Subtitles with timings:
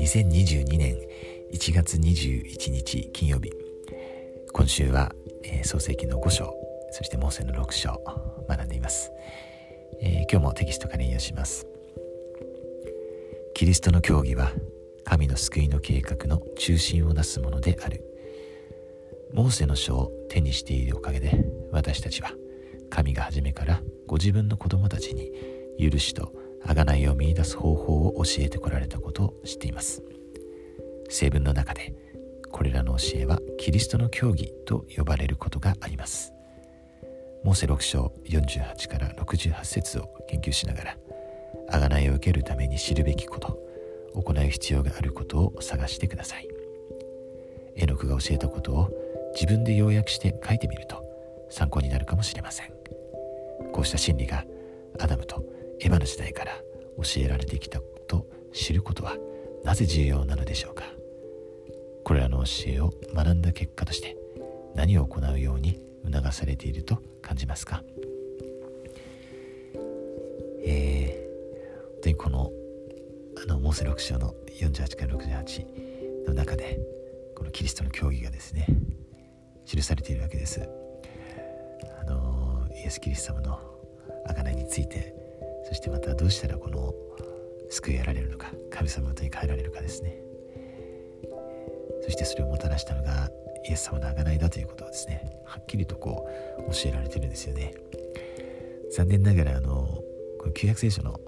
[0.00, 0.96] 2022年
[1.52, 3.52] 1月21日金曜日。
[4.52, 5.12] 今週は、
[5.44, 6.54] えー、創世記の5章
[6.92, 8.02] そしてモーセの6章
[8.48, 9.10] 学んでいます、
[10.00, 11.66] えー、今日もテキストから引用します。
[13.54, 14.50] キリストの教義は
[15.04, 18.02] 神の救いの計画の中心をなすものである。
[19.34, 22.32] モーセの書を手にしているおかげで私たちは
[22.92, 25.32] 神が初めからご自分の子供たちに
[25.78, 30.02] 許しと贖いを見いだす方法を教えてこられたことを知っています。
[31.08, 31.94] 聖文の中で
[32.50, 36.34] これらの教えはキリストの教義と呼ばれることがあります。
[37.42, 40.96] モーセ6章48から68節を研究しながら
[41.70, 43.58] 贖いを受けるために知るべきこと
[44.14, 46.46] 行う必要があることを探してください。
[47.74, 48.90] 絵の具が教えたことを
[49.32, 51.02] 自分で要約して書いてみると
[51.48, 52.81] 参考になるかもしれません。
[53.82, 54.44] こうした真理が
[55.00, 55.44] アダムと
[55.80, 56.52] エヴァの時代から
[56.98, 59.16] 教えられてきたと知ることは
[59.64, 60.84] なぜ重要なのでしょうか。
[62.04, 64.16] これらの教えを学んだ結果として
[64.76, 67.82] 何を行うように促されていると感じますか。
[70.64, 72.52] えー、本当にこの
[73.42, 76.78] あのモーセ6章の48から68の中で
[77.34, 78.64] このキリストの教義がですね
[79.66, 80.68] 記されているわけです。
[82.00, 83.71] あのイエス・キリスト様の
[84.28, 85.14] 贖いについて
[85.64, 86.94] そしてまたどうしたらこの
[87.70, 90.20] 救い得られるのか神様の手に変えられるかですね。
[92.02, 93.30] そしてそれをもたらしたのが
[93.68, 97.74] イエス様の贖いだということをですねはっきりとこう教えられてるんですよね。
[98.90, 100.02] 残念ながらあの
[100.38, 101.20] この旧約聖書の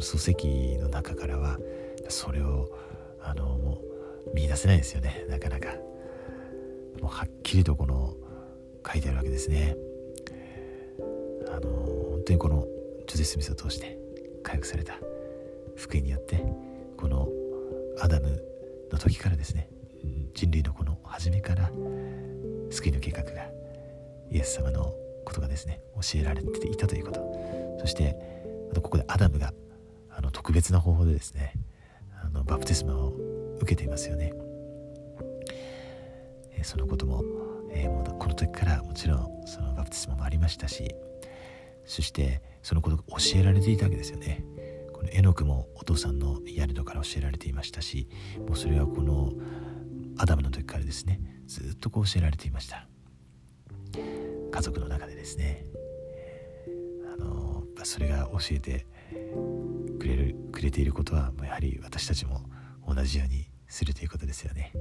[0.00, 1.58] その漱石の中からは
[2.08, 2.68] それを
[3.20, 3.82] あのも
[4.26, 5.24] う見出せないですよね。
[5.28, 5.68] なかなか。
[7.00, 8.14] もうはっきりとこの
[8.86, 9.76] 書いてあるわけですね。
[11.50, 12.66] あの当にこの
[13.06, 13.98] ジョゼ・スミスを通して
[14.42, 14.94] 回復された
[15.76, 16.44] 福音によって
[16.96, 17.28] この
[18.00, 18.42] アダム
[18.92, 19.68] の時からですね
[20.34, 21.70] 人類のこの初めから
[22.70, 23.30] 救いの計画が
[24.30, 24.92] イエス様の
[25.24, 27.78] ことがですね教えられていたということ。
[27.80, 28.16] そして
[28.70, 29.54] あとここでアダムが
[30.10, 31.54] あの特別な方法でですね
[32.22, 33.14] あのバプテスマを
[33.60, 34.32] 受けていますよね、
[36.56, 37.24] えそのことも,、
[37.72, 40.94] えー、もうこの時からもちろんそのバプテスマもありましたし
[41.88, 44.44] そしてそのことが教えられていたわけですよね。
[44.92, 48.08] このエノクもお父さんのヤレドから教えられていましたし
[48.46, 49.32] もうそれはこの
[50.16, 52.86] アダムの時からですねずっとこう教えられていました。
[54.50, 55.64] 家族の中でですね
[57.14, 58.86] あのそれが教えて
[59.98, 62.42] くれるくれていることはやはり私たちも
[62.86, 64.72] 同じようにするということですよね、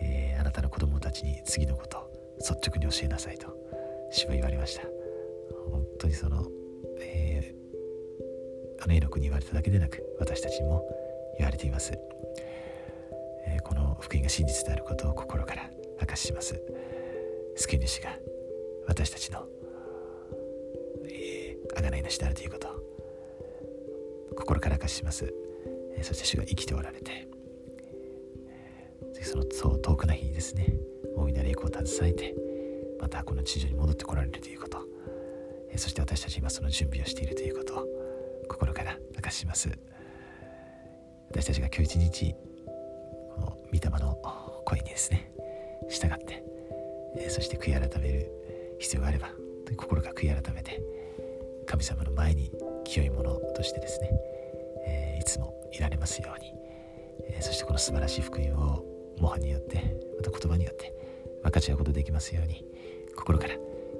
[0.00, 3.54] えー、あなたの子供たちに次のこと率直に教えなさいと
[4.10, 4.95] 主は言われました。
[5.70, 6.46] 本当にその、
[7.00, 10.84] えー、あの絵の国に言われただけでなく私たちにも
[11.38, 11.92] 言われています、
[13.46, 15.70] えー、この福音が真実であることを心から
[16.00, 16.60] 明かしします。
[17.56, 18.10] 救い主が
[18.86, 19.46] 私たちの、
[21.08, 22.68] えー、贖い主であるということ
[24.36, 25.32] 心から明かしします、
[26.02, 27.26] そして主が生きておられて
[29.22, 30.74] そのそう遠くな日にですね
[31.16, 32.34] 大いなる栄光を携えて
[33.00, 34.95] またこの地上に戻ってこられるということ。
[35.76, 37.86] そして私たち今その準備をしているということを
[38.48, 39.70] 心から明かします。
[41.30, 42.34] 私たちが今日一日
[43.34, 44.16] この御霊の
[44.64, 45.30] 声にですね
[45.88, 46.42] 従って
[47.28, 48.30] そして悔い改める
[48.78, 49.30] 必要があれば
[49.76, 50.80] 心が悔い改めて
[51.66, 52.52] 神様の前に
[52.84, 54.10] 清いものとしてですね、
[54.86, 56.52] えいつもいられますように、
[57.28, 58.84] えそしてこの素晴らしい福音を
[59.18, 59.82] 模範によって
[60.16, 60.94] また言葉によって
[61.42, 62.64] 分かち合うことできますように
[63.16, 63.54] 心から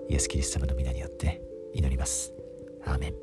[0.08, 1.42] イエス・キリスト様の皆によって
[1.74, 2.32] 祈ります。
[2.84, 3.14] アーメン